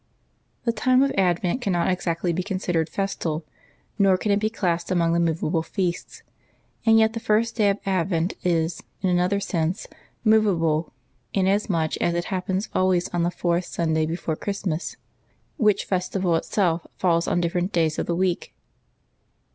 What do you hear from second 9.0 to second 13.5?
in another sense, movahle, inasmuch as it happens always on the